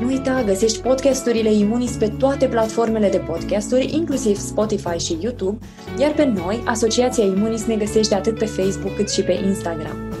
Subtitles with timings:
[0.00, 5.58] Nu uita, găsești podcasturile Imunis pe toate platformele de podcasturi, inclusiv Spotify și YouTube,
[5.98, 10.12] iar pe noi, Asociația Imunis, ne găsește atât pe Facebook cât și pe Instagram.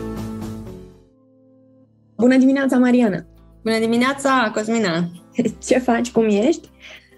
[2.16, 3.26] Bună dimineața, Mariana!
[3.62, 5.10] Bună dimineața, Cosmina!
[5.66, 6.10] Ce faci?
[6.10, 6.68] Cum ești?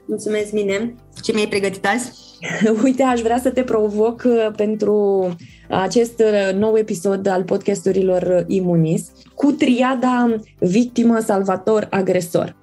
[0.07, 0.95] Mulțumesc bine!
[1.23, 2.13] Ce mi-ai pregătit azi?
[2.85, 5.29] Uite, aș vrea să te provoc uh, pentru
[5.81, 12.57] acest uh, nou episod al podcasturilor Imunis cu triada victimă, salvator, agresor.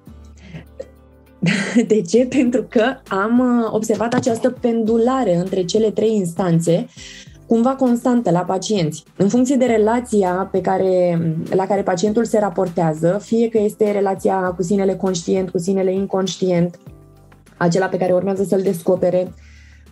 [1.86, 2.26] De ce?
[2.26, 6.86] Pentru că am uh, observat această pendulare între cele trei instanțe
[7.46, 9.04] cumva constantă la pacienți.
[9.16, 11.20] În funcție de relația pe care,
[11.54, 16.78] la care pacientul se raportează, fie că este relația cu sinele conștient, cu sinele inconștient,
[17.56, 19.32] acela pe care urmează să-l descopere,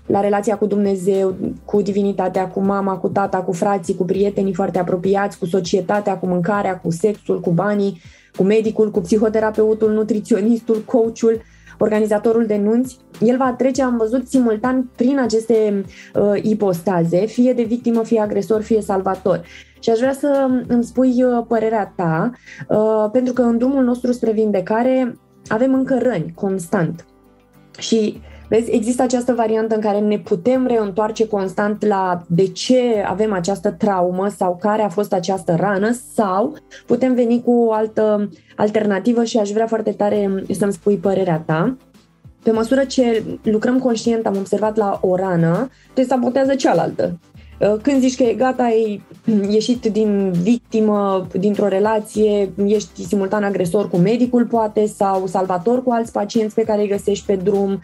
[0.08, 4.78] la relația cu Dumnezeu, cu divinitatea, cu mama, cu tata, cu frații, cu prietenii foarte
[4.78, 8.00] apropiați, cu societatea, cu mâncarea, cu sexul, cu banii,
[8.36, 11.40] cu medicul, cu psihoterapeutul, nutriționistul, coachul,
[11.78, 15.84] organizatorul de nunți, el va trece, am văzut, simultan prin aceste
[16.14, 19.42] uh, ipostaze, fie de victimă, fie agresor, fie salvator.
[19.80, 22.30] Și aș vrea să îmi spui uh, părerea ta,
[22.68, 27.06] uh, pentru că în drumul nostru spre vindecare avem încă răni constant.
[27.78, 33.32] Și Vezi, există această variantă în care ne putem reîntoarce constant la de ce avem
[33.32, 39.24] această traumă sau care a fost această rană sau putem veni cu o altă alternativă
[39.24, 41.76] și aș vrea foarte tare să-mi spui părerea ta.
[42.42, 47.18] Pe măsură ce lucrăm conștient, am observat la o rană, te sabotează cealaltă.
[47.82, 49.02] Când zici că e gata, ai
[49.50, 56.12] ieșit din victimă, dintr-o relație, ești simultan agresor cu medicul, poate, sau salvator cu alți
[56.12, 57.80] pacienți pe care îi găsești pe drum, Uh,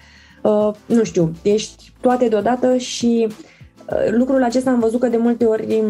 [0.86, 5.82] nu știu, ești toate deodată și uh, lucrul acesta am văzut că de multe ori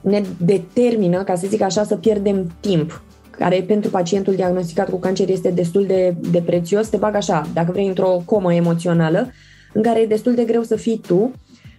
[0.00, 5.28] ne determină, ca să zic așa, să pierdem timp care pentru pacientul diagnosticat cu cancer
[5.28, 9.30] este destul de, de prețios, te bag așa, dacă vrei, într-o comă emoțională,
[9.72, 11.32] în care e destul de greu să fii tu,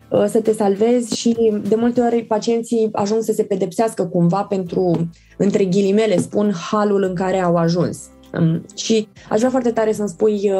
[0.09, 5.09] uh, să te salvezi și de multe ori pacienții ajung să se pedepsească cumva pentru,
[5.37, 7.99] între ghilimele, spun, halul în care au ajuns.
[8.39, 10.51] Um, și aș vrea foarte tare să-mi spui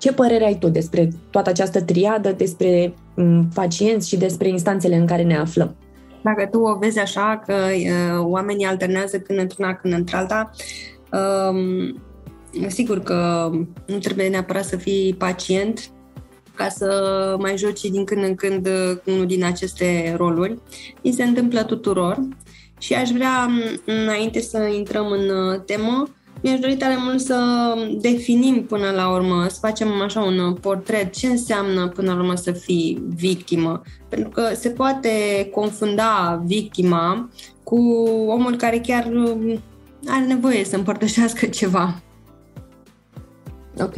[0.00, 5.06] ce părere ai tu despre toată această triadă, despre mm, pacienți și despre instanțele în
[5.06, 5.76] care ne aflăm?
[6.22, 10.50] Dacă tu o vezi așa, că uh, oamenii alternează când într-una, când într-alta,
[11.12, 11.94] uh,
[12.68, 13.50] sigur că
[13.86, 15.90] nu trebuie neapărat să fii pacient
[16.54, 18.68] ca să mai joci din când în când
[19.04, 20.58] unul din aceste roluri.
[21.02, 22.18] Mi se întâmplă tuturor
[22.78, 23.48] și aș vrea,
[23.84, 26.08] înainte să intrăm în uh, temă,
[26.42, 27.38] mi-aș dori tare mult să
[28.00, 32.52] definim până la urmă, să facem așa un portret, ce înseamnă până la urmă să
[32.52, 33.82] fii victimă.
[34.08, 35.10] Pentru că se poate
[35.52, 37.28] confunda victima
[37.62, 37.76] cu
[38.28, 39.10] omul care chiar
[40.06, 42.00] are nevoie să împărtășească ceva.
[43.78, 43.94] Ok.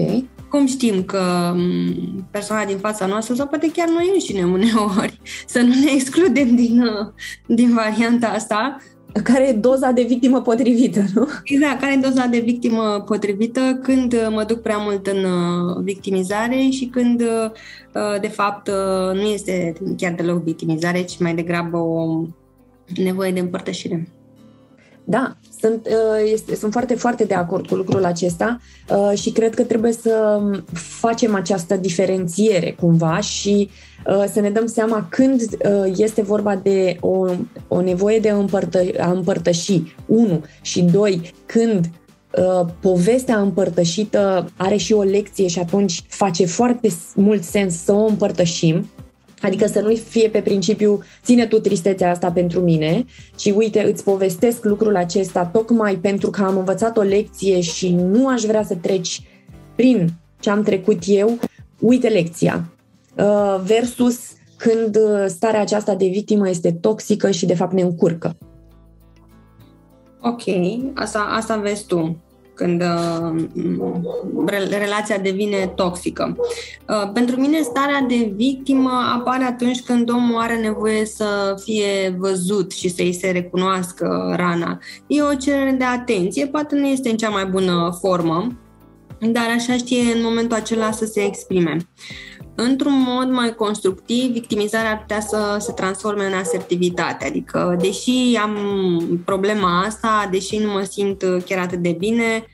[0.50, 1.54] Cum știm că
[2.31, 6.84] persoana din fața noastră, sau poate chiar noi înșine uneori, să nu ne excludem din,
[7.47, 8.76] din varianta asta,
[9.20, 11.28] care e doza de victimă potrivită, nu?
[11.44, 15.82] Exact, care e doza de victimă potrivită când uh, mă duc prea mult în uh,
[15.82, 18.70] victimizare și când, uh, de fapt,
[19.14, 22.24] nu este chiar deloc victimizare, ci mai degrabă o
[22.96, 24.08] nevoie de împărtășire.
[25.04, 25.88] Da, sunt,
[26.32, 28.60] este, sunt foarte, foarte de acord cu lucrul acesta
[29.14, 30.40] și cred că trebuie să
[30.72, 36.56] facem această diferențiere cumva și uh, Uh, să ne dăm seama când uh, este vorba
[36.56, 37.26] de o,
[37.68, 41.90] o nevoie de împărtă, a împărtăși, unu, și doi, când
[42.38, 48.06] uh, povestea împărtășită are și o lecție și atunci face foarte mult sens să o
[48.06, 48.90] împărtășim,
[49.42, 53.04] Adică să nu fie pe principiu, ține tu tristețea asta pentru mine,
[53.36, 58.28] ci uite, îți povestesc lucrul acesta tocmai pentru că am învățat o lecție și nu
[58.28, 59.22] aș vrea să treci
[59.74, 60.08] prin
[60.40, 61.38] ce am trecut eu,
[61.78, 62.72] uite lecția.
[63.16, 64.18] Uh, versus
[64.56, 68.36] când uh, starea aceasta de victimă este toxică și de fapt ne încurcă.
[70.20, 70.42] Ok,
[70.94, 72.16] asta, asta vezi tu
[72.62, 76.37] când uh, relația devine toxică.
[76.88, 82.73] Uh, pentru mine, starea de victimă apare atunci când omul are nevoie să fie văzut
[82.73, 84.79] și să-i se recunoască rana.
[85.06, 88.47] E o cerere de atenție, poate nu este în cea mai bună formă,
[89.19, 91.76] dar așa știe în momentul acela să se exprime.
[92.55, 97.26] într-un mod mai constructiv, victimizarea ar putea să se transforme în asertivitate.
[97.26, 98.55] Adică, deși am
[99.25, 102.51] problema asta, deși nu mă simt chiar atât de bine, uh,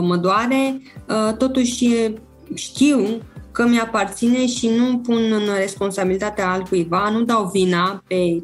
[0.00, 1.88] mă doare, uh, totuși
[2.54, 3.22] știu
[3.52, 8.42] că mi-aparține și nu pun în responsabilitatea altcuiva, nu dau vina pe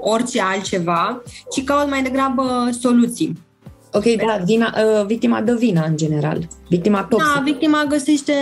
[0.00, 3.46] orice altceva, ci caut mai degrabă soluții.
[3.92, 6.48] Ok, da, vina, uh, victima dă vina în general.
[6.68, 7.32] Victima toxică.
[7.34, 8.32] Da, victima găsește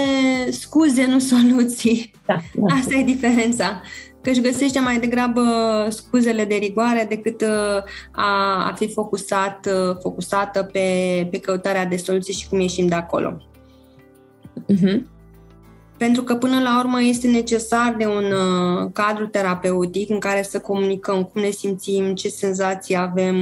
[0.51, 2.11] scuze, nu soluții.
[2.27, 2.75] Da, da.
[2.75, 3.83] Asta e diferența.
[4.27, 5.43] Că își găsește mai degrabă
[5.89, 7.83] scuzele de rigoare decât uh,
[8.13, 12.95] a, a fi focusat, uh, focusată pe, pe căutarea de soluții și cum ieșim de
[12.95, 13.37] acolo.
[14.73, 15.17] Uh-huh
[15.97, 20.59] pentru că până la urmă este necesar de un uh, cadru terapeutic în care să
[20.59, 23.37] comunicăm cum ne simțim, ce senzații avem,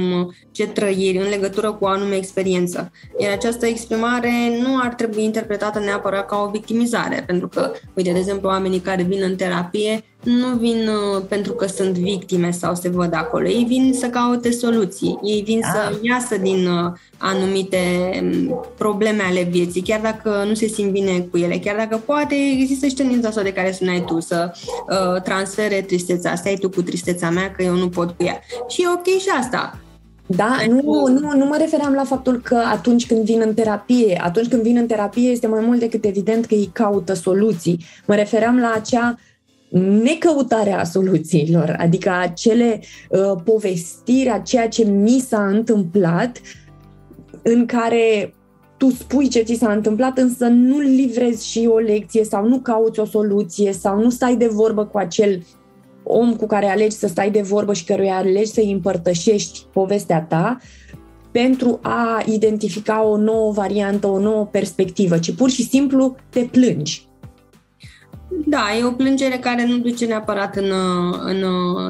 [0.51, 2.91] ce trăiri în legătură cu o anume experiență.
[3.19, 8.17] Iar această exprimare nu ar trebui interpretată neapărat ca o victimizare, pentru că, uite, de
[8.17, 12.89] exemplu, oamenii care vin în terapie nu vin uh, pentru că sunt victime sau se
[12.89, 13.47] văd acolo.
[13.47, 15.19] Ei vin să caute soluții.
[15.23, 15.67] Ei vin da.
[15.67, 17.77] să iasă din uh, anumite
[18.21, 22.35] um, probleme ale vieții, chiar dacă nu se simt bine cu ele, chiar dacă poate
[22.59, 24.51] există și tendința asta de care spuneai tu, să
[24.89, 26.35] uh, transfere tristețea.
[26.35, 28.39] Stai tu cu tristețea mea că eu nu pot cu ea.
[28.67, 29.79] Și e ok și asta.
[30.27, 34.47] Da, nu, nu, nu mă refeream la faptul că atunci când vin în terapie, atunci
[34.47, 37.85] când vin în terapie este mai mult decât evident că ei caută soluții.
[38.05, 39.19] Mă refeream la acea
[39.79, 42.79] necăutarea soluțiilor, adică acele
[43.09, 46.41] uh, povestiri, a ceea ce mi s-a întâmplat,
[47.41, 48.33] în care
[48.77, 52.99] tu spui ce ți s-a întâmplat, însă nu livrezi și o lecție sau nu cauți
[52.99, 55.45] o soluție sau nu stai de vorbă cu acel
[56.03, 60.57] om cu care alegi să stai de vorbă și căruia alegi să-i împărtășești povestea ta
[61.31, 67.07] pentru a identifica o nouă variantă, o nouă perspectivă, ci pur și simplu te plângi.
[68.27, 70.71] Da, e o plângere care nu duce neapărat în,
[71.23, 71.43] în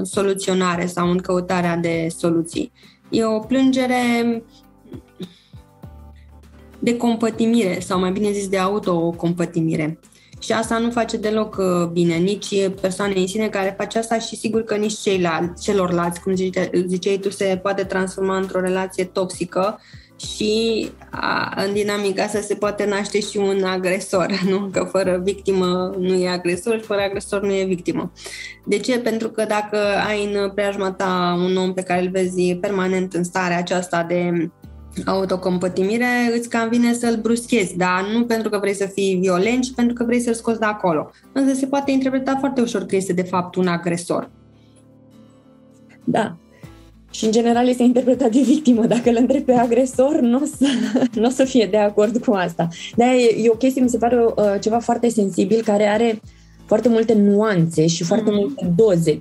[0.03, 2.71] soluționare sau în căutarea de soluții.
[3.09, 4.43] E o plângere
[6.79, 9.99] de compătimire sau mai bine zis de autocompătimire.
[10.39, 14.35] Și asta nu face deloc uh, bine, nici persoane în sine care face asta și
[14.35, 16.35] sigur că nici ceilalți, celorlalți, cum
[16.85, 19.79] ziceai tu, se poate transforma într-o relație toxică
[20.19, 24.69] și a, în dinamica asta se poate naște și un agresor, nu?
[24.71, 28.11] Că fără victimă nu e agresor și fără agresor nu e victimă.
[28.65, 28.99] De ce?
[28.99, 29.77] Pentru că dacă
[30.07, 34.49] ai în preajma ta un om pe care îl vezi permanent în starea aceasta de
[35.05, 39.73] autocompătimire, îți cam vine să-l bruschezi, dar nu pentru că vrei să fii violent, ci
[39.73, 41.09] pentru că vrei să-l scoți de acolo.
[41.31, 44.29] Însă se poate interpreta foarte ușor că este de fapt un agresor.
[46.03, 46.37] Da,
[47.11, 48.85] și în general este interpretat de victimă.
[48.85, 50.65] Dacă îl întrebi pe agresor, nu o să,
[51.19, 52.67] n-o să fie de acord cu asta.
[52.95, 56.21] Dar e, e o chestie, mi se pare uh, ceva foarte sensibil, care are
[56.65, 58.35] foarte multe nuanțe și foarte mm-hmm.
[58.35, 59.19] multe doze.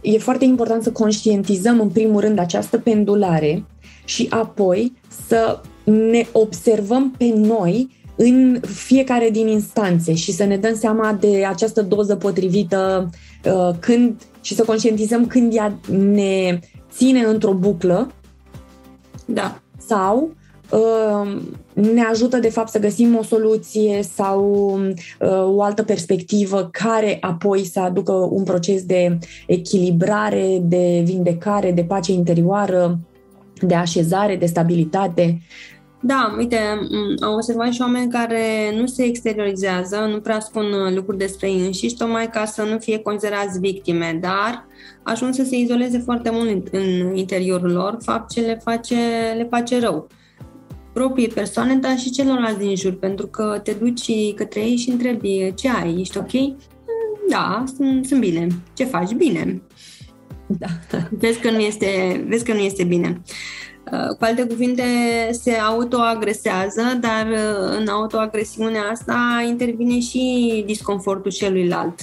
[0.00, 3.64] E foarte important să conștientizăm în primul rând această pendulare
[4.04, 4.92] și apoi
[5.26, 11.44] să ne observăm pe noi în fiecare din instanțe și să ne dăm seama de
[11.44, 13.10] această doză potrivită
[13.44, 15.78] uh, când și să conștientizăm când ea
[16.12, 16.58] ne
[16.96, 18.10] ține într-o buclă
[19.24, 19.60] da.
[19.86, 20.30] sau
[20.70, 21.36] uh,
[21.72, 24.70] ne ajută de fapt să găsim o soluție sau
[25.20, 31.84] uh, o altă perspectivă care apoi să aducă un proces de echilibrare, de vindecare, de
[31.84, 32.98] pace interioară,
[33.60, 35.40] de așezare, de stabilitate.
[36.00, 36.56] Da, uite,
[37.20, 38.40] am observat și oameni care
[38.76, 42.98] nu se exteriorizează, nu prea spun lucruri despre ei înșiși, tocmai ca să nu fie
[42.98, 44.66] considerați victime, dar
[45.06, 48.96] ajung să se izoleze foarte mult în interiorul lor, fapt ce le face,
[49.36, 50.08] le face rău
[50.96, 55.52] proprii persoane, dar și celorlalți din jur, pentru că te duci către ei și întrebi
[55.54, 56.30] ce ai, ești ok?
[57.28, 58.46] Da, sunt, sunt bine.
[58.74, 59.12] Ce faci?
[59.12, 59.62] Bine.
[60.46, 60.66] Da.
[61.20, 63.22] Vezi că nu este, vezi că nu este bine.
[63.90, 64.82] Cu alte cuvinte,
[65.30, 67.26] se autoagresează, dar
[67.78, 72.00] în autoagresiunea asta intervine și disconfortul celuilalt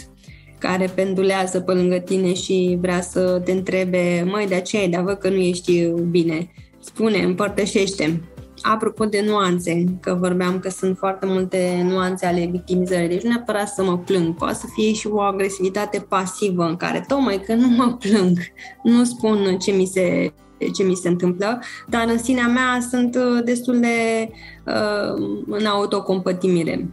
[0.67, 5.17] care pendulează pe lângă tine și vrea să te întrebe, măi, de aceea, dar văd
[5.17, 6.51] că nu ești bine.
[6.79, 8.21] Spune, împărtășește.
[8.61, 13.67] Apropo de nuanțe, că vorbeam că sunt foarte multe nuanțe ale victimizării, deci nu neapărat
[13.67, 17.67] să mă plâng, poate să fie și o agresivitate pasivă în care tocmai că nu
[17.67, 18.37] mă plâng,
[18.83, 20.33] nu spun ce mi se
[20.73, 24.29] ce mi se întâmplă, dar în sinea mea sunt uh, destul de
[24.65, 26.89] uh, în autocompătimire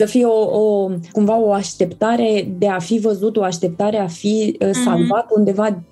[0.00, 4.56] să fie o, o, cumva o așteptare de a fi văzut, o așteptare a fi
[4.60, 4.82] uh, mhm.
[4.82, 5.36] salvat mm-hmm.
[5.36, 5.82] undeva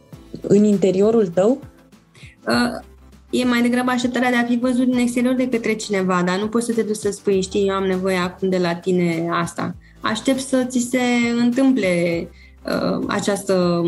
[0.40, 1.58] în interiorul tău?
[2.46, 2.80] Uh,
[3.30, 6.48] e mai degrabă așteptarea de a fi văzut în exterior de către cineva, dar nu
[6.48, 9.74] poți să te duci să spui, știi, eu am nevoie acum de la tine asta.
[10.00, 11.02] aștept să ți se
[11.40, 12.28] întâmple
[12.64, 13.82] uh, această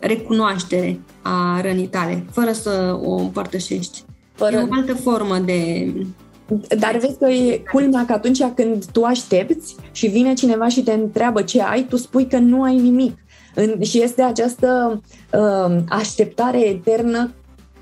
[0.00, 4.02] recunoaștere a rănii tale, fără să o împărtășești.
[4.32, 4.56] Fără...
[4.56, 5.92] E o altă formă de...
[6.78, 10.92] Dar vezi că e culmea că atunci când tu aștepți și vine cineva și te
[10.92, 13.18] întreabă ce ai, tu spui că nu ai nimic.
[13.54, 15.00] În, și este această
[15.32, 17.32] uh, așteptare eternă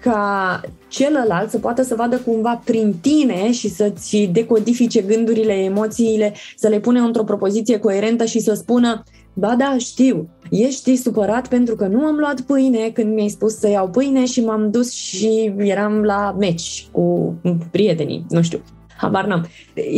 [0.00, 6.68] ca celălalt să poată să vadă cumva prin tine și să-ți decodifice gândurile, emoțiile, să
[6.68, 9.02] le pune într-o propoziție coerentă și să spună
[9.34, 13.68] Ba da, știu, ești supărat pentru că nu am luat pâine când mi-ai spus să
[13.68, 17.34] iau pâine și m-am dus și eram la meci cu
[17.70, 18.60] prietenii, nu știu,
[18.96, 19.46] habar n-am.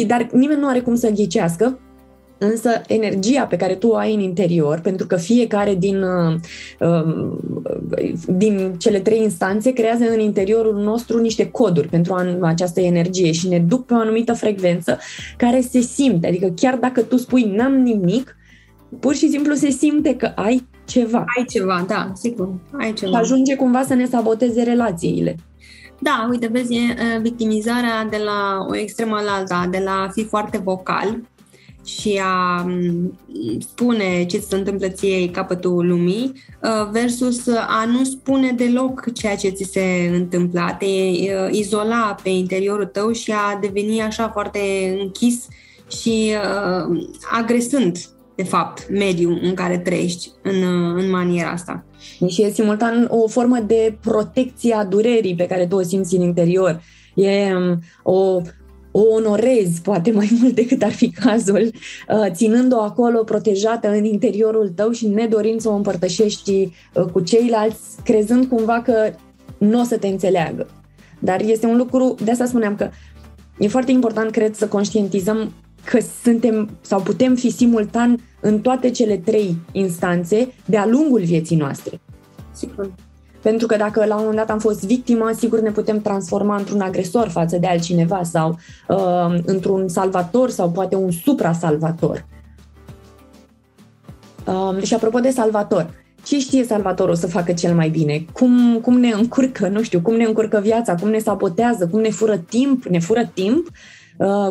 [0.07, 1.79] Dar nimeni nu are cum să ghicească
[2.38, 6.35] Însă energia pe care tu o ai în interior, pentru că fiecare din, uh,
[6.81, 7.41] um,
[8.26, 13.59] din cele trei instanțe creează în interiorul nostru niște coduri pentru această energie și ne
[13.59, 14.99] duc pe o anumită frecvență
[15.37, 16.26] care se simte.
[16.26, 18.37] Adică chiar dacă tu spui n-am nimic,
[19.01, 21.25] pur și simplu se simte că ai ceva.
[21.37, 22.49] Ai ceva, da, sigur,
[22.79, 23.11] ai ceva.
[23.11, 25.37] Și ajunge cumva să ne saboteze relațiile.
[26.01, 30.25] Da, uite, vezi, e victimizarea de la o extremă la alta, de la a fi
[30.25, 31.21] foarte vocal,
[31.85, 32.67] și a
[33.59, 36.33] spune ce se întâmplă ție capătul lumii
[36.63, 42.17] uh, versus a nu spune deloc ceea ce ți se întâmplă, a te uh, izola
[42.23, 44.61] pe interiorul tău și a deveni așa foarte
[45.01, 45.49] închis
[46.01, 47.99] și uh, agresând
[48.37, 50.62] de fapt, mediul în care trăiești în,
[50.97, 51.85] în maniera asta.
[52.29, 56.23] Și e simultan o formă de protecție a durerii pe care tu o simți în
[56.23, 56.83] interior.
[57.14, 58.41] E um, o
[58.97, 61.71] o onorezi poate mai mult decât ar fi cazul,
[62.09, 67.81] uh, ținând-o acolo protejată în interiorul tău și nedorind să o împărtășești uh, cu ceilalți,
[68.05, 69.11] crezând cumva că
[69.59, 70.67] nu o să te înțeleagă.
[71.19, 72.91] Dar este un lucru, de asta spuneam că
[73.59, 75.53] e foarte important, cred, să conștientizăm
[75.85, 82.00] că suntem sau putem fi simultan în toate cele trei instanțe de-a lungul vieții noastre.
[82.53, 82.91] Sigur.
[83.43, 86.81] Pentru că dacă la un moment dat am fost victimă, sigur ne putem transforma într-un
[86.81, 92.26] agresor față de altcineva sau uh, într-un salvator sau poate un supra-salvator.
[94.47, 95.91] Uh, și apropo de salvator,
[96.23, 98.25] ce știe salvatorul să facă cel mai bine?
[98.33, 102.11] Cum, cum ne încurcă, nu știu, cum ne încurcă viața, cum ne sabotează, cum ne
[102.11, 103.73] fură timp, ne fură timp, uh,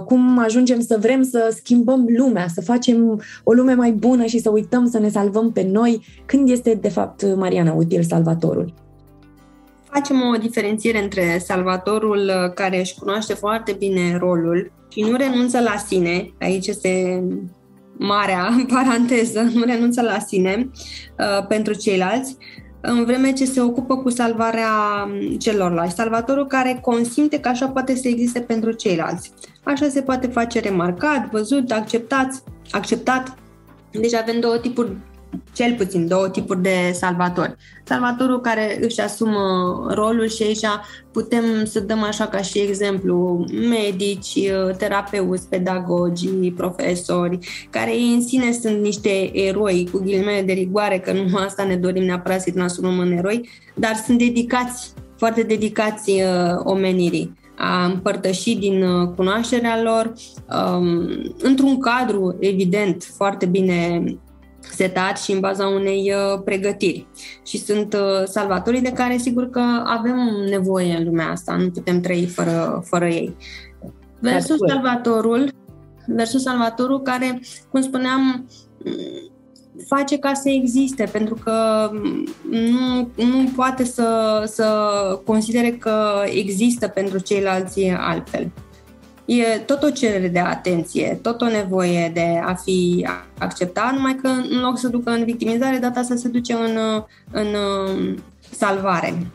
[0.06, 4.50] cum ajungem să vrem să schimbăm lumea, să facem o lume mai bună și să
[4.50, 6.06] uităm să ne salvăm pe noi.
[6.26, 8.74] Când este, de fapt, Mariana, util salvatorul?
[9.94, 15.60] facem o diferențiere între salvatorul uh, care își cunoaște foarte bine rolul și nu renunță
[15.60, 17.24] la sine, aici este
[17.98, 20.70] marea paranteză, nu renunță la sine
[21.20, 22.38] uh, pentru ceilalți,
[22.82, 24.70] în vreme ce se ocupă cu salvarea
[25.06, 25.96] um, celorlalți.
[25.96, 29.32] Salvatorul care consimte că așa poate să existe pentru ceilalți.
[29.64, 33.38] Așa se poate face remarcat, văzut, acceptat, acceptat.
[33.92, 34.98] Deci avem două tipuri
[35.54, 37.56] cel puțin două tipuri de salvatori.
[37.84, 39.40] Salvatorul care își asumă
[39.94, 40.66] rolul și aici
[41.12, 47.40] putem să dăm așa ca și exemplu medici, terapeuți, pedagogi, profesori,
[47.70, 51.76] care ei în sine sunt niște eroi cu ghilimele de rigoare, că nu asta ne
[51.76, 58.56] dorim neapărat să-i transformăm în eroi, dar sunt dedicați, foarte dedicați uh, omenirii a împărtăși
[58.56, 60.14] din uh, cunoașterea lor
[60.78, 61.10] um,
[61.42, 64.04] într-un cadru, evident, foarte bine
[64.60, 67.08] setat și în baza unei uh, pregătiri.
[67.46, 70.18] Și sunt uh, salvatorii de care sigur că avem
[70.50, 73.36] nevoie în lumea asta, nu putem trăi fără, fără ei.
[74.20, 75.52] Versus salvatorul,
[76.08, 78.50] versus salvatorul care, cum spuneam,
[79.88, 81.90] face ca să existe, pentru că
[82.50, 84.68] nu, nu poate să, să
[85.26, 88.52] considere că există pentru ceilalți altfel
[89.26, 94.28] e tot o cerere de atenție, tot o nevoie de a fi acceptat, numai că
[94.28, 96.78] în loc să ducă în victimizare, data asta se duce în,
[97.32, 99.28] în um, salvare.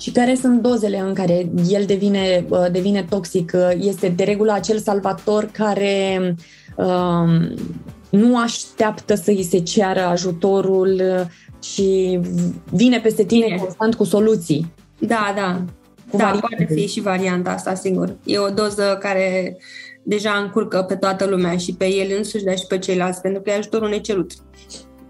[0.00, 3.52] Și care sunt dozele în care el devine, uh, devine toxic?
[3.78, 6.34] Este de regulă acel salvator care
[6.76, 7.54] um,
[8.14, 11.02] nu așteaptă să îi se ceară ajutorul
[11.62, 12.20] și
[12.70, 13.56] vine peste tine Bine.
[13.56, 14.72] constant cu soluții.
[14.98, 15.64] Da, da.
[16.10, 16.46] Cu da, variante.
[16.56, 18.16] poate fi și varianta asta, singur.
[18.24, 19.56] E o doză care
[20.02, 23.50] deja încurcă pe toată lumea și pe el însuși, dar și pe ceilalți, pentru că
[23.50, 24.32] e ajutorul necerut.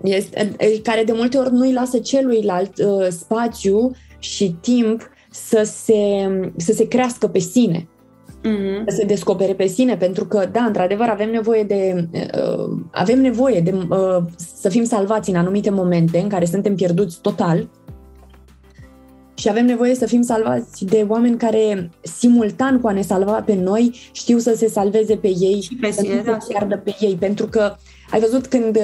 [0.03, 5.95] Este, care de multe ori nu îi lasă celuilalt uh, spațiu și timp să se,
[6.57, 7.89] să se crească pe sine.
[8.45, 8.85] Mm-hmm.
[8.87, 13.61] Să se descopere pe sine, pentru că, da, într-adevăr, avem nevoie de uh, avem nevoie
[13.61, 17.69] de uh, să fim salvați în anumite momente în care suntem pierduți total
[19.35, 23.55] și avem nevoie să fim salvați de oameni care simultan cu a ne salva pe
[23.55, 27.47] noi știu să se salveze pe ei și pe sine, să piardă pe ei, pentru
[27.47, 27.75] că
[28.11, 28.79] ai văzut când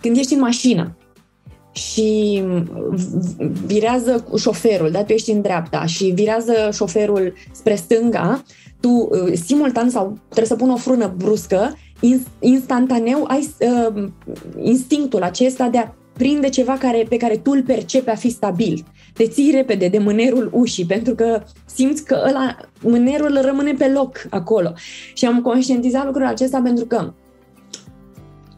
[0.00, 0.96] când ești în mașină
[1.72, 2.42] și
[3.66, 8.42] virează șoferul, da, tu ești în dreapta și virează șoferul spre stânga,
[8.80, 11.76] tu uh, simultan sau trebuie să pun o frână bruscă,
[12.38, 14.08] instantaneu ai uh,
[14.62, 18.84] instinctul acesta de a prinde ceva care, pe care tu îl percepi a fi stabil.
[19.12, 24.26] Te ții repede de mânerul ușii, pentru că simți că ăla, mânerul rămâne pe loc
[24.30, 24.72] acolo.
[25.14, 27.12] Și am conștientizat lucrul acesta pentru că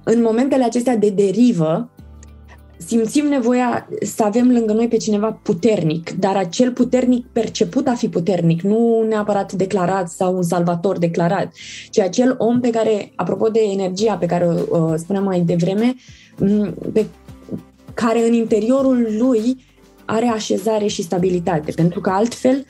[0.04, 1.90] în momentele acestea de derivă,
[2.76, 8.08] simțim nevoia să avem lângă noi pe cineva puternic, dar acel puternic perceput a fi
[8.08, 11.52] puternic, nu neapărat declarat sau un salvator declarat,
[11.90, 15.94] ci acel om pe care, apropo de energia pe care o uh, spuneam mai devreme,
[16.92, 17.06] pe
[17.94, 19.64] care în interiorul lui
[20.04, 22.66] are așezare și stabilitate, pentru că altfel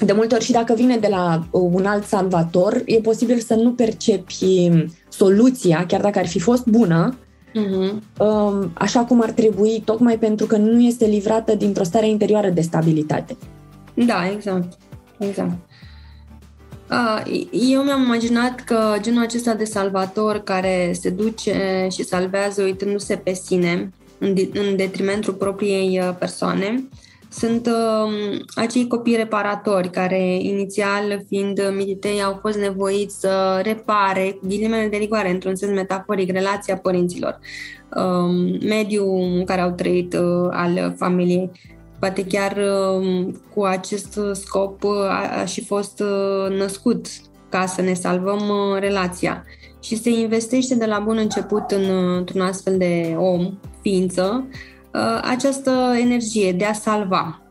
[0.00, 3.72] de multe ori și dacă vine de la un alt salvator, e posibil să nu
[3.72, 4.70] percepi
[5.08, 7.16] soluția, chiar dacă ar fi fost bună,
[7.54, 8.72] uh-huh.
[8.74, 13.36] așa cum ar trebui, tocmai pentru că nu este livrată dintr-o stare interioară de stabilitate.
[13.94, 14.78] Da, exact.
[15.18, 15.56] Exact.
[17.50, 23.32] Eu mi-am imaginat că genul acesta de salvator care se duce și salvează uitându-se pe
[23.32, 23.90] sine
[24.52, 26.88] în detrimentul propriei uh, persoane,
[27.30, 34.46] sunt uh, acei copii reparatori care, inițial, fiind mititei, au fost nevoiți să repare, cu
[34.46, 37.38] ghilimele de rigoare, într-un sens metaforic, relația părinților,
[37.96, 41.50] uh, mediul în care au trăit uh, al familiei.
[41.98, 47.06] Poate chiar uh, cu acest scop uh, a, a și fost uh, născut
[47.48, 49.44] ca să ne salvăm uh, relația.
[49.82, 54.77] Și se investește de la bun început în, uh, într-un astfel de om, ființă, Uh,
[55.22, 57.42] această energie de a salva.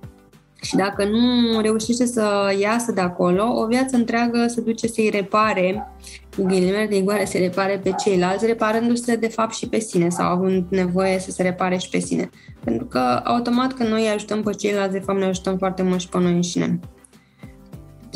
[0.61, 5.91] Și dacă nu reușește să iasă de acolo, o viață întreagă se duce să-i repare,
[6.35, 10.31] cu ghilimele de igoare, să repare pe ceilalți, reparându-se de fapt și pe sine sau
[10.31, 12.29] având nevoie să se repare și pe sine.
[12.63, 16.09] Pentru că automat când noi ajutăm pe ceilalți, de fapt ne ajutăm foarte mult și
[16.09, 16.79] pe noi înșine.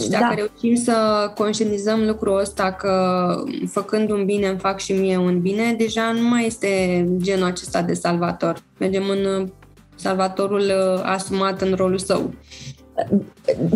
[0.01, 0.33] Și dacă da.
[0.33, 0.95] reușim să
[1.35, 3.35] conștientizăm lucrul ăsta că
[3.67, 7.81] făcând un bine îmi fac și mie un bine, deja nu mai este genul acesta
[7.81, 8.61] de salvator.
[8.77, 9.47] Mergem în uh,
[9.95, 12.33] salvatorul uh, asumat în rolul său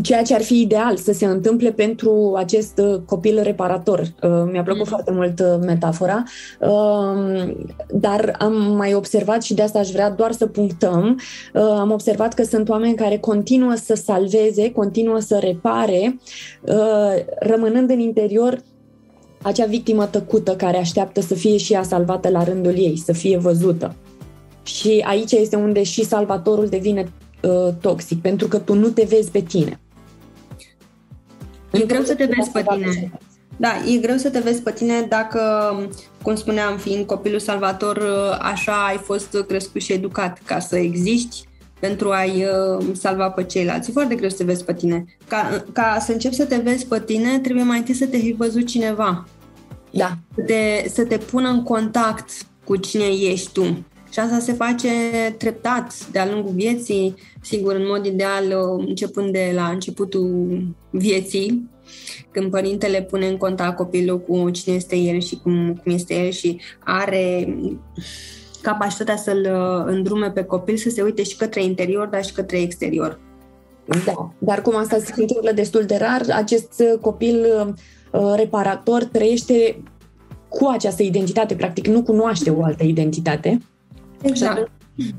[0.01, 3.99] ceea ce ar fi ideal să se întâmple pentru acest uh, copil reparator.
[3.99, 4.89] Uh, mi-a plăcut mm.
[4.89, 6.23] foarte mult uh, metafora,
[6.60, 7.56] um,
[7.93, 11.19] dar am mai observat și de asta aș vrea doar să punctăm,
[11.54, 16.19] am observat că sunt oameni care continuă să salveze, continuă să repare,
[17.39, 18.60] rămânând în interior
[19.41, 23.38] acea victimă tăcută care așteaptă să fie și ea salvată la rândul ei, să fie
[23.38, 23.95] văzută.
[24.63, 27.12] Și aici este unde și salvatorul devine
[27.45, 29.79] uh, toxic, pentru că tu nu te vezi pe tine.
[31.71, 33.12] E greu să te vezi pe tine.
[33.58, 35.41] Da, e greu să te vezi pe tine dacă,
[36.21, 41.43] cum spuneam, fiind copilul salvator, uh, așa ai fost crescut și educat ca să existi
[41.79, 43.89] pentru a-i uh, salva pe ceilalți.
[43.89, 45.05] E foarte greu să te vezi pe tine.
[45.27, 48.36] Ca, ca să începi să te vezi pe tine, trebuie mai întâi să te fi
[48.38, 49.25] văzut cineva.
[49.91, 50.17] Da.
[50.36, 52.31] Să te, să te pună în contact
[52.63, 53.86] cu cine ești tu.
[54.15, 54.89] Și asta se face
[55.38, 58.43] treptat de-a lungul vieții, sigur, în mod ideal,
[58.78, 61.69] începând de la începutul vieții,
[62.32, 66.30] când părintele pune în contact copilul cu cine este el și cum, cum este el
[66.32, 67.58] și are
[68.62, 69.47] capacitatea să-l
[69.86, 73.19] îndrume pe copil să se uite și către interior, dar și către exterior.
[74.06, 77.45] Da, dar cum asta se întâmplă destul de rar, acest copil
[78.12, 79.84] uh, reparator trăiește
[80.49, 83.60] cu această identitate, practic nu cunoaște o altă identitate
[84.25, 84.71] Exact.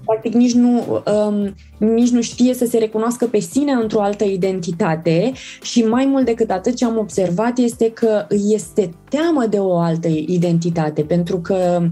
[0.05, 5.33] Practic nici nu, um, nici nu știe să se recunoască pe sine într-o altă identitate
[5.63, 10.09] și mai mult decât atât ce am observat este că este teamă de o altă
[10.09, 11.89] identitate pentru că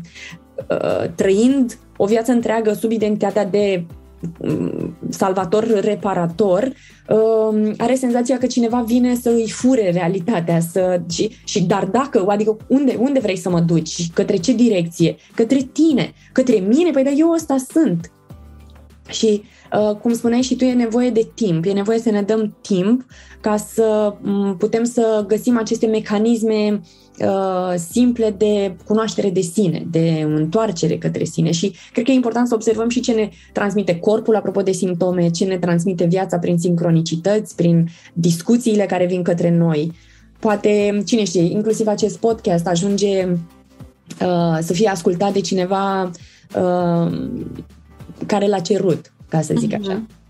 [0.68, 3.86] uh, trăind o viață întreagă sub identitatea de
[5.14, 6.72] salvator reparator,
[7.08, 10.60] um, are senzația că cineva vine să îi fure realitatea.
[10.60, 14.10] Să, și, și dar dacă, adică unde, unde vrei să mă duci?
[14.14, 15.16] Către ce direcție?
[15.34, 16.12] Către tine?
[16.32, 16.90] Către mine?
[16.90, 18.12] Păi dar eu ăsta sunt.
[19.08, 22.56] Și uh, cum spuneai și tu, e nevoie de timp, e nevoie să ne dăm
[22.60, 23.06] timp
[23.40, 24.14] ca să
[24.58, 26.78] putem să găsim aceste mecanisme uh,
[27.76, 32.54] simple de cunoaștere de sine, de întoarcere către sine și cred că e important să
[32.54, 37.56] observăm și ce ne transmite corpul apropo de simptome, ce ne transmite viața prin sincronicități,
[37.56, 39.92] prin discuțiile care vin către noi.
[40.38, 46.10] Poate, cine știe, inclusiv acest podcast ajunge uh, să fie ascultat de cineva
[46.56, 47.30] uh,
[48.26, 50.02] care l-a cerut ca să zic așa.
[50.02, 50.22] Uh-huh.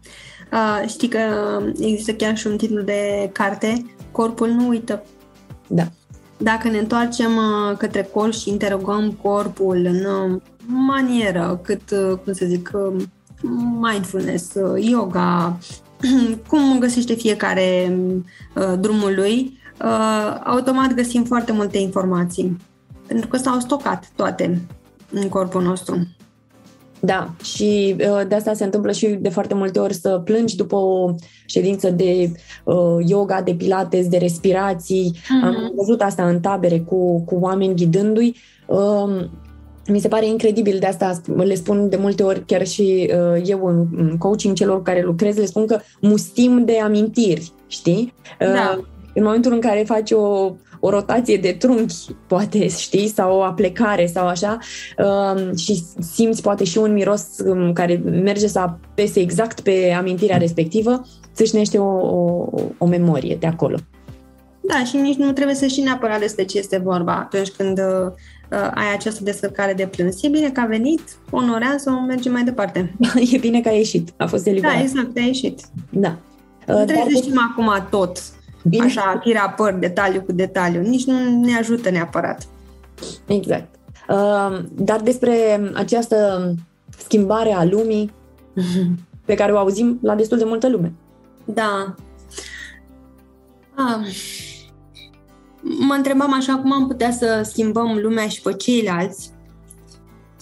[0.52, 1.18] Uh, știi că
[1.78, 5.04] există chiar și un titlu de carte, Corpul nu uită.
[5.66, 5.88] Da.
[6.36, 12.32] Dacă ne întoarcem uh, către corp și interogăm corpul în uh, manieră, cât, uh, cum
[12.32, 13.02] să zic, uh,
[13.80, 15.58] mindfulness, uh, yoga,
[16.48, 17.98] cum găsește fiecare
[18.54, 22.56] uh, drumul lui, uh, automat găsim foarte multe informații.
[23.06, 24.60] Pentru că s-au stocat toate
[25.10, 26.06] în corpul nostru.
[27.00, 30.76] Da, și uh, de asta se întâmplă și de foarte multe ori să plângi după
[30.76, 31.14] o
[31.46, 32.30] ședință de
[32.64, 35.12] uh, yoga, de pilates, de respirații.
[35.14, 35.44] Mm-hmm.
[35.44, 38.37] Am văzut asta în tabere cu, cu oameni ghidându-i.
[38.66, 39.24] Uh,
[39.88, 43.66] mi se pare incredibil, de asta le spun de multe ori, chiar și uh, eu
[43.96, 48.14] în coaching celor care lucrez, le spun că mustim de amintiri, știi?
[48.40, 48.80] Uh, da.
[49.14, 50.52] În momentul în care faci o,
[50.86, 51.94] o rotație de trunchi,
[52.26, 54.58] poate, știi, sau o aplecare sau așa,
[54.98, 60.36] uh, și simți poate și un miros um, care merge să apese exact pe amintirea
[60.36, 63.76] respectivă, țâșnește o, o, o memorie de acolo.
[64.60, 68.10] Da, și nici nu trebuie să știi neapărat despre ce este vorba atunci când uh,
[68.50, 70.22] uh, ai această descărcare de plâns.
[70.22, 72.96] E bine că a venit, onorează-o, merge mai departe.
[73.32, 74.74] e bine că a ieșit, a fost eliberat.
[74.74, 75.60] Da, exact, a ieșit.
[75.90, 76.16] Da.
[76.66, 78.18] Nu uh, trebuie să știm acum tot,
[78.68, 78.85] bine.
[78.85, 80.81] așa, firea păr, detaliu cu detaliu.
[80.81, 82.46] Nici nu ne ajută neapărat.
[83.27, 83.74] Exact.
[84.09, 86.50] Uh, dar despre această
[86.98, 88.12] schimbare a lumii
[89.27, 90.92] pe care o auzim la destul de multă lume.
[91.44, 91.94] Da.
[93.74, 94.07] Ah
[95.64, 99.31] mă întrebam așa cum am putea să schimbăm lumea și pe ceilalți,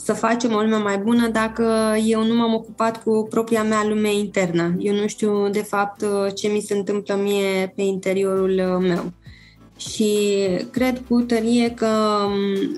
[0.04, 4.14] să facem o lume mai bună dacă eu nu m-am ocupat cu propria mea lume
[4.14, 4.74] internă.
[4.78, 9.12] Eu nu știu, de fapt, ce mi se întâmplă mie pe interiorul meu.
[9.76, 10.38] Și
[10.70, 11.88] cred cu tărie că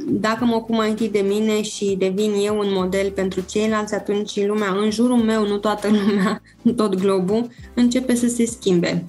[0.08, 4.46] dacă mă ocup mai întâi de mine și devin eu un model pentru ceilalți, atunci
[4.46, 9.04] lumea în jurul meu, nu toată lumea, nu tot globul, începe să se schimbe.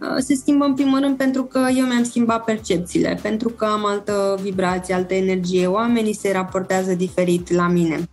[0.00, 3.86] Uh, se schimbă în primul rând pentru că eu mi-am schimbat percepțiile, pentru că am
[3.86, 8.08] altă vibrație, altă energie, oamenii se raportează diferit la mine.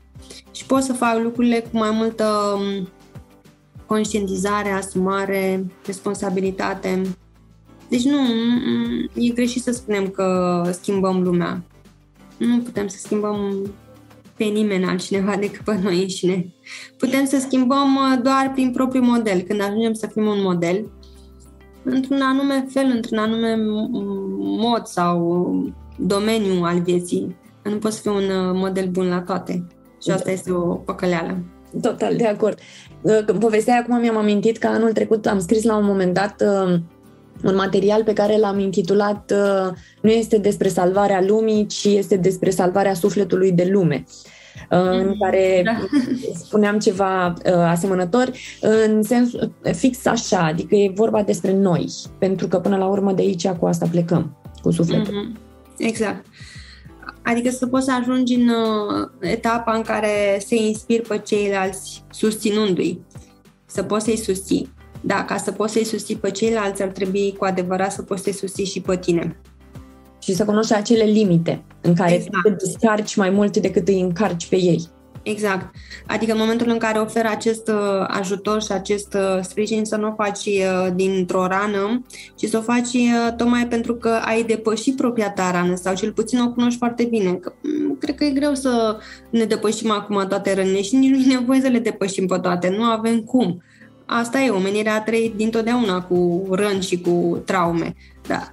[0.51, 2.87] Și pot să fac lucrurile cu mai multă um,
[3.85, 7.01] conștientizare, asumare, responsabilitate.
[7.89, 8.19] Deci nu,
[9.13, 11.63] e greșit să spunem că schimbăm lumea.
[12.37, 13.71] Nu putem să schimbăm
[14.35, 16.53] pe nimeni altcineva decât pe noi înșine.
[16.97, 19.41] Putem să schimbăm uh, doar prin propriul model.
[19.41, 20.91] Când ajungem să fim un model,
[21.83, 23.55] într-un anume fel, într-un anume
[24.39, 25.53] mod sau
[25.97, 27.35] domeniu al vieții.
[27.63, 29.67] Nu poți fi un uh, model bun la toate.
[30.03, 30.31] Și asta da.
[30.31, 31.37] este o păcăleală.
[31.81, 32.57] Total, de acord.
[33.01, 36.43] Uh, când povestea acum mi-am amintit că anul trecut am scris la un moment dat
[36.45, 36.79] uh,
[37.43, 39.33] un material pe care l-am intitulat
[40.01, 44.03] Nu este despre salvarea lumii, ci este despre salvarea sufletului de lume.
[44.07, 45.17] Uh, în mm-hmm.
[45.19, 45.77] care da.
[46.45, 49.31] spuneam ceva uh, asemănător, în sens
[49.71, 53.65] fix așa, adică e vorba despre noi, pentru că până la urmă de aici cu
[53.65, 55.13] asta plecăm, cu sufletul.
[55.13, 55.39] Mm-hmm.
[55.77, 56.25] Exact.
[57.23, 62.99] Adică să poți să ajungi în uh, etapa în care se inspiri pe ceilalți susținându-i,
[63.65, 64.73] să poți să-i susții.
[65.01, 68.33] Da, ca să poți să-i susții pe ceilalți, ar trebui cu adevărat să poți să-i
[68.33, 69.37] susții și pe tine
[70.21, 72.43] și să cunoști acele limite în care exact.
[72.43, 74.89] te descarci mai mult decât îi încarci pe ei.
[75.23, 75.75] Exact.
[76.07, 80.07] Adică în momentul în care oferă acest uh, ajutor și acest uh, sprijin să nu
[80.07, 82.05] o faci uh, dintr-o rană,
[82.35, 82.97] ci să o faci
[83.37, 87.33] tocmai pentru că ai depășit propria ta rană sau cel puțin o cunoști foarte bine.
[87.33, 88.97] Că, mm, cred că e greu să
[89.29, 92.75] ne depășim acum toate rănile și nici nu e nevoie să le depășim pe toate.
[92.77, 93.63] Nu avem cum.
[94.05, 97.95] Asta e, omenirea a trăit dintotdeauna cu răni și cu traume.
[98.27, 98.51] Da.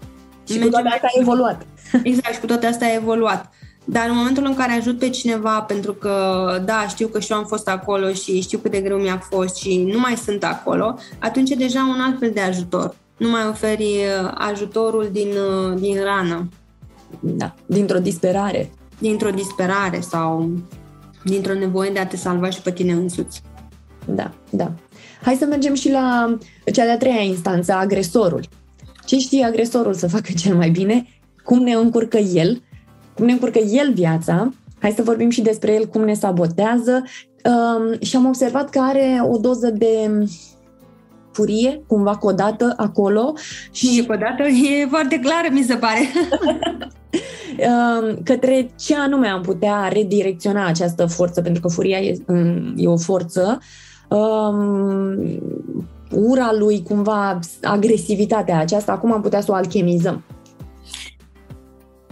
[0.48, 1.66] Și cu toate astea a evoluat.
[2.02, 3.52] Exact, și cu toate astea a evoluat.
[3.84, 7.38] Dar în momentul în care ajut pe cineva, pentru că, da, știu că și eu
[7.38, 10.98] am fost acolo și știu cât de greu mi-a fost și nu mai sunt acolo,
[11.18, 12.94] atunci e deja un alt fel de ajutor.
[13.16, 16.48] Nu mai oferi uh, ajutorul din, uh, din rană.
[17.20, 18.70] Da, dintr-o disperare.
[18.98, 20.50] Dintr-o disperare sau
[21.24, 23.42] dintr-o nevoie de a te salva și pe tine însuți.
[24.04, 24.72] Da, da.
[25.22, 26.36] Hai să mergem și la
[26.72, 28.40] cea de-a treia instanță, agresorul.
[29.08, 31.06] Ce știe agresorul să facă cel mai bine?
[31.44, 32.62] Cum ne încurcă el?
[33.14, 34.52] Cum ne încurcă el viața?
[34.80, 37.02] Hai să vorbim și despre el, cum ne sabotează.
[37.44, 40.24] Um, și am observat că are o doză de
[41.32, 43.34] furie, cumva codată acolo.
[43.72, 46.00] Și e codată, e foarte clară, mi se pare.
[47.58, 52.88] Um, către ce anume am putea redirecționa această forță, pentru că furia e, um, e
[52.88, 53.58] o forță,
[54.08, 55.18] um,
[56.10, 60.24] ura lui, cumva agresivitatea aceasta, acum am putea să o alchemizăm.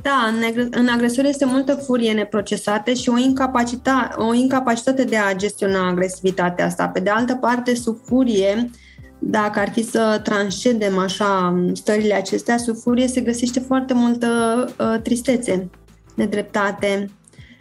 [0.02, 5.34] Da, în, în agresor este multă furie neprocesată și o, incapacita, o incapacitate de a
[5.34, 6.88] gestiona agresivitatea asta.
[6.88, 8.70] Pe de altă parte, sub furie,
[9.18, 14.28] dacă ar fi să transcedem așa stările acestea, sub furie se găsește foarte multă
[14.78, 15.70] uh, tristețe,
[16.14, 17.10] nedreptate,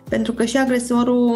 [0.10, 1.32] pentru că și agresorul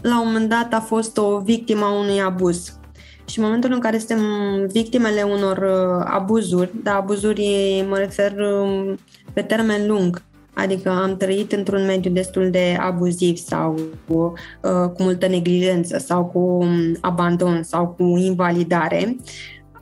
[0.00, 2.78] la un moment dat a fost o victimă a unui abuz.
[3.26, 4.20] Și în momentul în care suntem
[4.66, 8.98] victimele unor uh, abuzuri, da, abuzuri mă refer um,
[9.32, 10.22] pe termen lung,
[10.54, 16.24] adică am trăit într-un mediu destul de abuziv sau cu, uh, cu multă neglijență sau
[16.24, 19.16] cu um, abandon sau cu invalidare,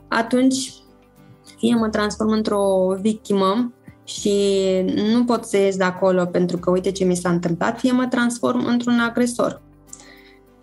[0.07, 0.73] atunci
[1.57, 4.33] fie mă transform într-o victimă și
[5.11, 8.07] nu pot să ies de acolo pentru că uite ce mi s-a întâmplat, fie mă
[8.07, 9.61] transform într-un agresor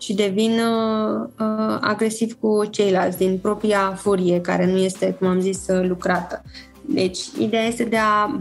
[0.03, 5.39] și devin uh, uh, agresiv cu ceilalți din propria furie, care nu este, cum am
[5.39, 6.43] zis, uh, lucrată.
[6.81, 8.37] Deci, ideea este de a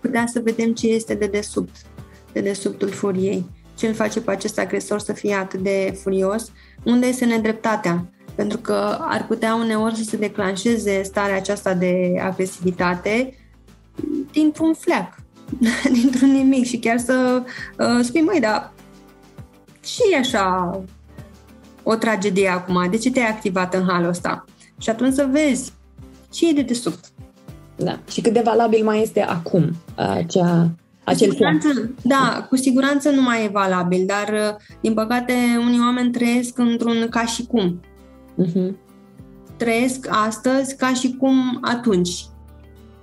[0.00, 1.76] putea să vedem ce este de desubt,
[2.32, 3.46] de desubtul furiei.
[3.76, 6.52] Ce îl face pe acest agresor să fie atât de furios?
[6.84, 8.10] Unde este nedreptatea?
[8.34, 13.34] Pentru că ar putea uneori să se declanșeze starea aceasta de agresivitate
[14.32, 15.14] dintr-un fleac,
[16.00, 17.42] dintr-un nimic și chiar să
[17.78, 18.74] uh, spui, măi, dar
[19.86, 20.80] și e așa
[21.82, 24.44] o tragedie acum, de ce te-ai activat în halul ăsta?
[24.78, 25.72] Și atunci să vezi
[26.30, 27.04] ce e de desubt.
[27.76, 27.98] Da.
[28.10, 30.70] Și cât de valabil mai este acum acea,
[31.04, 31.68] acel siguranță,
[32.02, 37.24] Da, cu siguranță nu mai e valabil, dar din păcate unii oameni trăiesc într-un ca
[37.24, 37.80] și cum.
[38.44, 38.74] Uh-huh.
[39.56, 42.26] Trăiesc astăzi ca și cum atunci.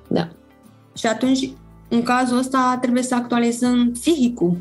[0.07, 0.29] Da.
[0.97, 1.49] Și atunci,
[1.89, 4.57] în cazul ăsta, trebuie să actualizăm psihicul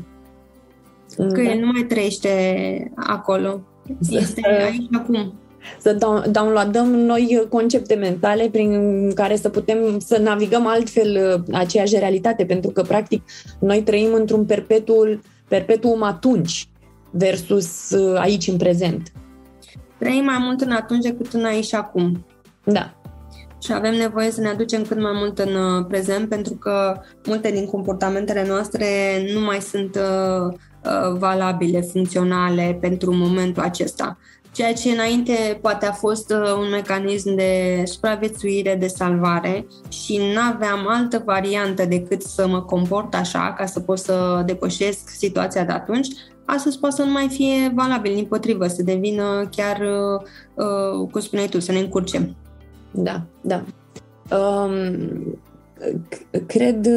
[1.17, 1.41] Că da.
[1.41, 2.31] el nu mai trăiește
[2.95, 3.61] acolo.
[4.09, 5.33] Este aici acum.
[5.79, 5.97] Să
[6.31, 12.69] downloadăm noi concepte mentale prin care să putem să navigăm altfel uh, aceeași realitate, pentru
[12.69, 13.23] că, practic,
[13.59, 16.67] noi trăim într-un perpetuul, perpetuum atunci
[17.11, 19.11] versus uh, aici în prezent.
[19.99, 22.25] Trăim mai mult în atunci decât în aici și acum.
[22.63, 22.93] Da.
[23.63, 27.51] Și avem nevoie să ne aducem cât mai mult în uh, prezent, pentru că multe
[27.51, 28.85] din comportamentele noastre
[29.33, 30.53] nu mai sunt uh,
[30.85, 34.17] Uh, valabile, funcționale pentru momentul acesta.
[34.51, 40.39] Ceea ce înainte poate a fost uh, un mecanism de supraviețuire, de salvare și nu
[40.53, 45.71] aveam altă variantă decât să mă comport așa ca să pot să depășesc situația de
[45.71, 46.07] atunci,
[46.45, 49.79] astăzi poate să nu mai fie valabil, din potrivă, să devină chiar,
[50.55, 52.35] uh, cum spuneai tu, să ne încurcem.
[52.93, 53.63] Da, da.
[54.37, 55.39] Um,
[56.45, 56.87] cred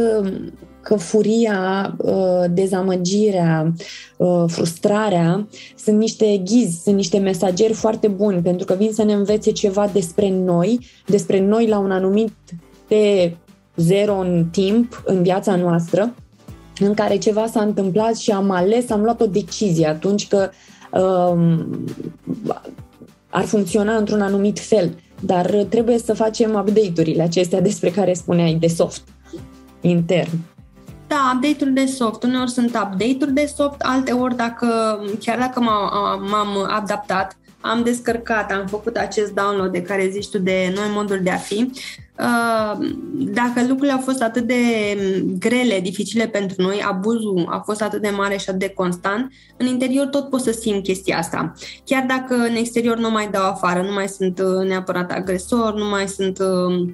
[0.86, 3.72] că furia, uh, dezamăgirea,
[4.16, 9.12] uh, frustrarea sunt niște ghizi, sunt niște mesageri foarte buni, pentru că vin să ne
[9.12, 12.32] învețe ceva despre noi, despre noi la un anumit
[12.88, 13.36] de
[13.76, 16.14] zero în timp, în viața noastră,
[16.78, 20.50] în care ceva s-a întâmplat și am ales, am luat o decizie atunci că
[21.00, 21.84] um,
[23.30, 24.90] ar funcționa într-un anumit fel.
[25.26, 29.02] Dar trebuie să facem update-urile acestea despre care spuneai, de soft,
[29.80, 30.30] intern.
[31.06, 32.22] Da, update-uri de soft.
[32.22, 34.66] Uneori sunt update-uri de soft, alte ori dacă,
[35.20, 37.36] chiar dacă m-am, m-am adaptat,
[37.70, 41.36] am descărcat, am făcut acest download de care zici tu de noi moduri de a
[41.36, 41.70] fi.
[42.18, 44.54] Uh, dacă lucrurile au fost atât de
[45.38, 49.66] grele, dificile pentru noi, abuzul a fost atât de mare și atât de constant, în
[49.66, 51.52] interior tot pot să simt chestia asta.
[51.84, 55.88] Chiar dacă în exterior nu mai dau afară, nu mai sunt uh, neapărat agresor, nu
[55.88, 56.92] mai sunt uh, Uh,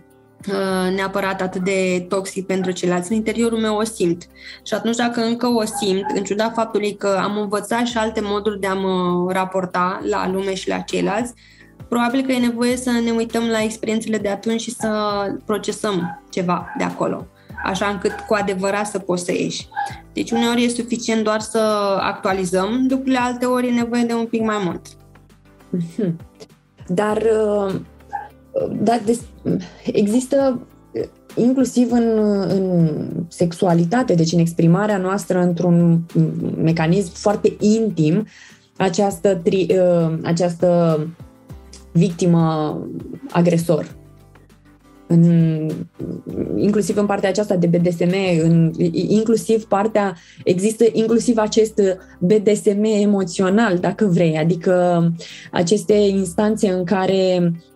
[0.95, 3.11] neapărat atât de toxic pentru ceilalți.
[3.11, 4.27] În interiorul meu o simt.
[4.63, 8.61] Și atunci dacă încă o simt, în ciuda faptului că am învățat și alte moduri
[8.61, 11.35] de a mă raporta la lume și la ceilalți,
[11.89, 14.91] probabil că e nevoie să ne uităm la experiențele de atunci și să
[15.45, 17.27] procesăm ceva de acolo,
[17.65, 19.69] așa încât cu adevărat să poți să ieși.
[20.13, 21.59] Deci uneori e suficient doar să
[22.01, 24.87] actualizăm lucrurile, alte ori e nevoie de un pic mai mult.
[25.71, 26.17] Mhm.
[26.87, 27.75] Dar uh,
[28.83, 29.21] dar des,
[29.85, 30.67] există
[31.37, 32.89] inclusiv în, în
[33.29, 36.07] sexualitate, deci în exprimarea noastră într-un
[36.63, 38.27] mecanism foarte intim,
[38.77, 40.99] această, tri, uh, această
[41.93, 42.79] victimă
[43.31, 44.01] agresor.
[45.07, 45.71] În,
[46.57, 51.81] inclusiv în partea aceasta de BDSM, în, inclusiv partea, există inclusiv acest
[52.19, 55.07] BDSM emoțional, dacă vrei, adică
[55.51, 57.72] aceste instanțe în care uh,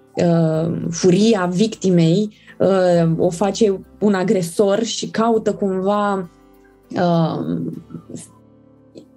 [0.91, 6.29] furia victimei uh, o face un agresor și caută cumva
[6.91, 7.57] uh,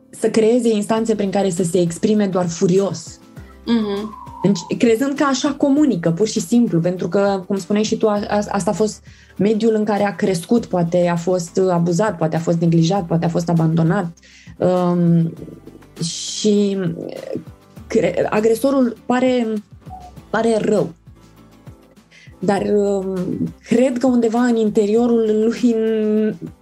[0.10, 3.20] să creeze instanțe prin care să se exprime doar furios.
[3.60, 4.78] Mm-hmm.
[4.78, 8.42] crezând că așa comunică, pur și simplu, pentru că, cum spuneai și tu, a, a,
[8.50, 9.04] asta a fost
[9.38, 13.30] mediul în care a crescut, poate a fost abuzat, poate a fost neglijat, poate a
[13.30, 14.06] fost abandonat.
[14.58, 15.34] Um,
[16.04, 16.78] și
[17.88, 19.48] cre- agresorul pare,
[20.30, 20.94] pare rău.
[22.40, 23.18] Dar um,
[23.64, 25.76] cred că undeva în interiorul lui,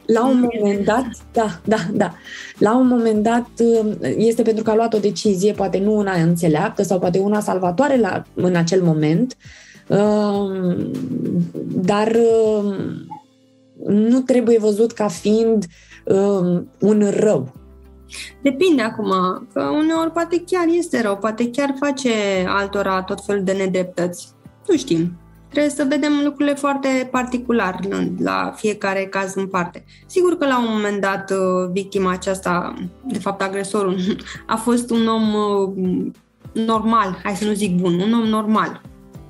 [0.06, 2.13] la un moment dat, da, da, da,
[2.58, 6.13] la un moment dat um, este pentru că a luat o decizie, poate nu una
[6.13, 9.38] înțeleaptă sau poate una salvatoare la, în acel moment,
[9.88, 10.91] um,
[11.65, 12.17] dar
[13.86, 15.65] nu trebuie văzut ca fiind
[16.80, 17.53] un rău.
[18.41, 19.12] Depinde acum,
[19.54, 22.12] că uneori poate chiar este rău, poate chiar face
[22.48, 24.28] altora tot felul de nedreptăți.
[24.67, 25.17] Nu știm.
[25.50, 27.80] Trebuie să vedem lucrurile foarte particular
[28.20, 29.86] la fiecare caz în parte.
[30.06, 33.98] Sigur că la un moment dat uh, victima aceasta, de fapt agresorul,
[34.46, 36.12] a fost un om uh,
[36.65, 38.82] normal, hai să nu zic bun, un om normal.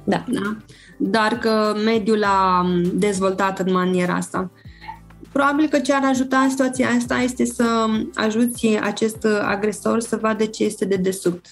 [0.04, 0.24] Da.
[0.28, 0.58] da?
[0.98, 4.52] Dar că mediul a dezvoltat în maniera asta.
[5.38, 10.46] Probabil că ce ar ajuta în situația asta este să ajuți acest agresor să vadă
[10.46, 11.52] ce este de desubt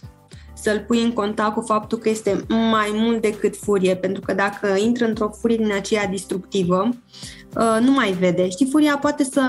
[0.53, 4.67] să-l pui în contact cu faptul că este mai mult decât furie, pentru că dacă
[4.77, 6.89] intră într-o furie din aceea distructivă,
[7.55, 8.49] uh, nu mai vede.
[8.49, 9.41] Știi, furia poate să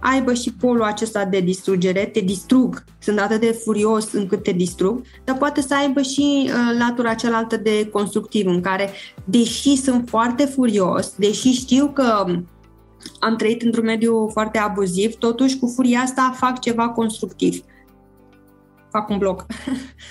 [0.00, 5.02] aibă și polul acesta de distrugere, te distrug, sunt atât de furios încât te distrug,
[5.24, 8.90] dar poate să aibă și uh, latura cealaltă de constructiv, în care,
[9.24, 12.24] deși sunt foarte furios, deși știu că
[13.18, 17.62] am trăit într-un mediu foarte abuziv, totuși cu furia asta fac ceva constructiv
[18.90, 19.46] fac un blog,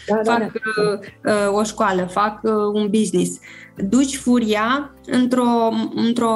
[0.07, 1.31] da, da, fac da.
[1.31, 3.39] Uh, o școală, fac uh, un business.
[3.75, 6.33] Duci furia într-o, într-o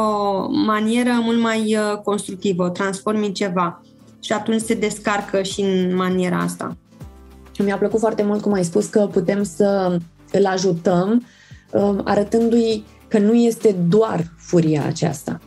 [0.65, 3.81] manieră mult mai uh, constructivă, o transformi în ceva
[4.19, 6.77] și atunci se descarcă și în maniera asta.
[7.63, 9.97] Mi-a plăcut foarte mult cum ai spus că putem să
[10.31, 11.25] îl ajutăm
[11.71, 15.39] uh, arătându-i că nu este doar furia aceasta.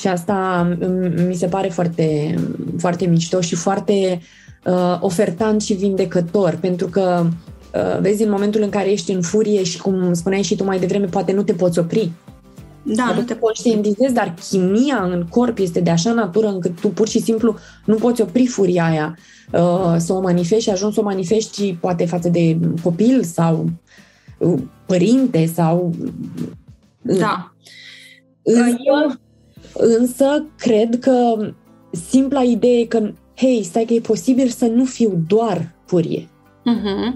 [0.00, 2.34] Și asta um, mi se pare foarte,
[2.78, 4.20] foarte mișto și foarte
[4.64, 7.26] uh, ofertant și vindecător, pentru că
[7.74, 10.78] uh, vezi, în momentul în care ești în furie și, cum spuneai și tu mai
[10.78, 12.10] devreme, poate nu te poți opri.
[12.82, 17.08] Da, nu te conștientizezi, dar chimia în corp este de așa natură încât tu pur
[17.08, 19.18] și simplu nu poți opri furia aia
[19.52, 23.70] uh, să o manifesti și ajungi să o manifesti poate față de copil sau
[24.38, 25.94] uh, părinte sau...
[27.02, 27.54] Da.
[28.42, 28.76] Însă,
[29.74, 31.36] însă cred că
[31.90, 36.28] simpla idee că hei, stai că e posibil să nu fiu doar furie.
[36.60, 37.14] Uh-huh.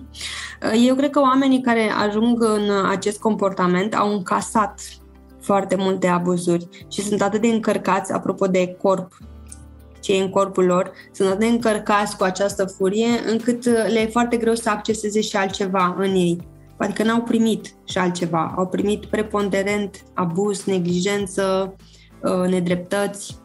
[0.87, 4.81] Eu cred că oamenii care ajung în acest comportament au încasat
[5.41, 9.19] foarte multe abuzuri și sunt atât de încărcați, apropo de corp,
[10.01, 14.07] ce e în corpul lor, sunt atât de încărcați cu această furie, încât le e
[14.07, 16.39] foarte greu să acceseze și altceva în ei.
[16.77, 18.55] Adică n-au primit și altceva.
[18.57, 21.85] Au primit preponderent abuz, neglijență, uh,
[22.49, 23.37] nedreptăți.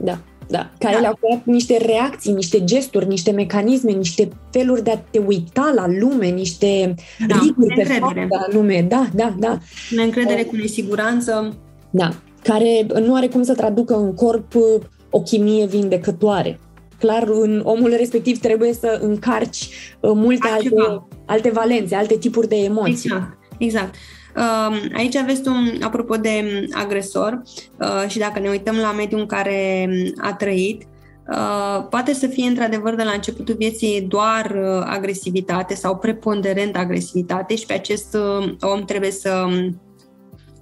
[0.00, 1.00] Da da, care da.
[1.00, 5.86] le-au creat niște reacții, niște gesturi, niște mecanisme, niște feluri de a te uita la
[5.88, 6.94] lume, niște
[7.26, 8.86] da, ritmuri perfecte la lume.
[8.88, 9.58] Da, da, da.
[9.90, 11.56] Neîncredere uh, cu nesiguranță.
[11.90, 14.62] Da, care nu are cum să traducă în corp uh,
[15.10, 16.60] o chimie vindecătoare.
[16.98, 19.68] Clar, în omul respectiv trebuie să încarci
[20.00, 23.10] uh, multe alte, alte valențe, alte tipuri de emoții.
[23.12, 23.94] Exact, exact.
[24.36, 27.42] Um, aici aveți un, apropo de agresor
[27.80, 30.82] uh, și dacă ne uităm la mediul în care a trăit,
[31.28, 37.56] uh, poate să fie într-adevăr de la începutul vieții doar uh, agresivitate sau preponderent agresivitate
[37.56, 38.16] și pe acest
[38.60, 39.80] om trebuie să um,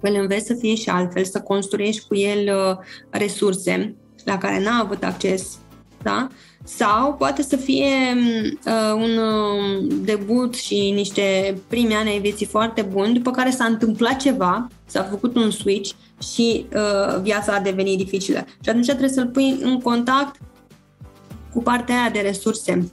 [0.01, 2.49] îl înveți să fie și altfel, să construiești cu el
[3.09, 5.57] resurse la care n-a avut acces,
[6.01, 6.27] da?
[6.67, 7.93] Sau poate să fie
[8.65, 13.65] uh, un uh, debut și niște primi ani ai vieții foarte buni, după care s-a
[13.65, 15.91] întâmplat ceva, s-a făcut un switch
[16.33, 18.45] și uh, viața a devenit dificilă.
[18.63, 20.39] Și atunci trebuie să-l pui în contact
[21.53, 22.91] cu partea aia de resurse.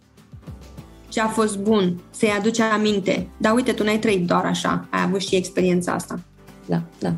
[1.08, 3.28] Ce a fost bun, să-i aduci aminte.
[3.36, 6.20] Dar uite, tu n-ai trăit doar așa, ai avut și experiența asta.
[6.66, 7.14] Da, da.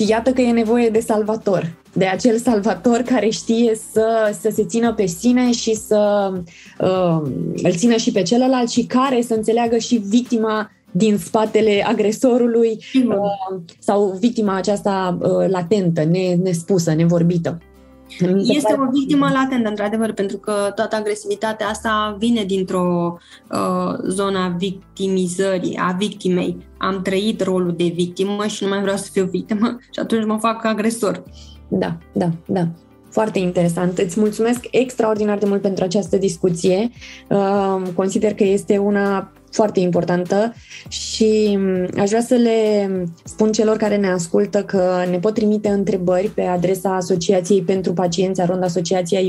[0.00, 4.64] Și iată că e nevoie de salvator de acel salvator care știe să, să se
[4.64, 6.32] țină pe sine și să
[6.78, 7.30] uh,
[7.62, 13.60] îl țină și pe celălalt și care să înțeleagă și victima din spatele agresorului uh,
[13.78, 17.58] sau victima aceasta uh, latentă, ne, nespusă, nevorbită.
[18.42, 23.18] Este o victimă latentă, într-adevăr, pentru că toată agresivitatea asta vine dintr-o
[23.50, 26.56] uh, zona victimizării, a victimei.
[26.78, 30.38] Am trăit rolul de victimă și nu mai vreau să fiu victimă și atunci mă
[30.40, 31.22] fac agresor.
[31.68, 32.68] Da, da, da.
[33.10, 33.98] Foarte interesant.
[33.98, 36.90] Îți mulțumesc extraordinar de mult pentru această discuție.
[37.28, 40.54] Uh, consider că este una foarte importantă
[40.88, 42.90] și mm, aș vrea să le
[43.24, 48.40] spun celor care ne ascultă că ne pot trimite întrebări pe adresa Asociației pentru Pacienți,
[48.40, 49.20] arond asociația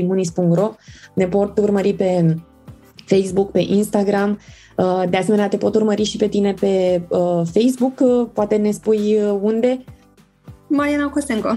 [1.14, 2.36] Ne pot urmări pe
[3.04, 4.38] Facebook, pe Instagram.
[4.76, 8.00] Uh, de asemenea, te pot urmări și pe tine pe uh, Facebook.
[8.00, 9.84] Uh, poate ne spui unde?
[10.66, 11.48] Mariana Costenco.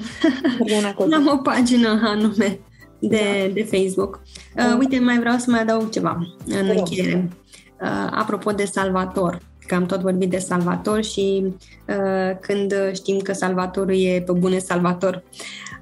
[0.59, 1.29] Mariana Costenco.
[1.29, 2.59] Am o pagină anume
[2.99, 3.53] de, da.
[3.53, 4.21] de Facebook.
[4.57, 7.29] Uh, uite, mai vreau să mai adaug ceva în încheiere.
[7.81, 11.43] Uh, apropo de Salvator, că am tot vorbit de Salvator și
[11.87, 15.23] uh, când știm că Salvatorul e pe bune Salvator,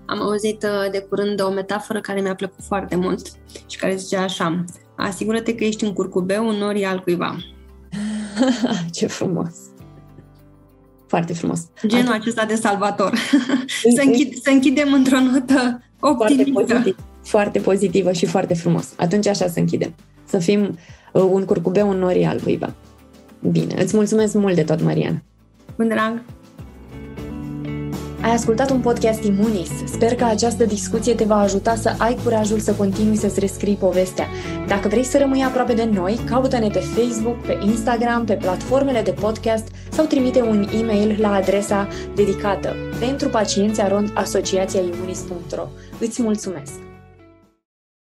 [0.06, 3.28] am auzit uh, de curând o metaforă care mi-a plăcut foarte mult
[3.68, 4.64] și care zicea așa,
[4.96, 7.38] asigură-te că ești un curcubeu în norii al cuiva.
[8.92, 9.56] Ce frumos!
[11.08, 11.60] Foarte frumos.
[11.88, 12.22] Genul Atunci...
[12.22, 13.14] acesta de salvator.
[13.96, 16.52] să, închid, să închidem într-o notă optimistă.
[16.52, 18.94] Foarte, pozitiv, foarte pozitivă și foarte frumos.
[18.98, 19.96] Atunci așa să închidem.
[20.26, 20.76] Să fim uh,
[21.20, 22.74] un curcubeu în norii al cuiva.
[23.52, 25.22] Bine, îți mulțumesc mult de tot, Mariana.
[25.76, 26.22] Cu drag!
[28.24, 29.70] Ai ascultat un podcast Imunis.
[29.86, 34.28] Sper că această discuție te va ajuta să ai curajul să continui să-ți rescrii povestea.
[34.68, 39.12] Dacă vrei să rămâi aproape de noi, caută-ne pe Facebook, pe Instagram, pe platformele de
[39.12, 45.68] podcast sau trimite un e-mail la adresa dedicată pentru pacienți arond asociația imunis.ro.
[46.00, 46.83] Îți mulțumesc!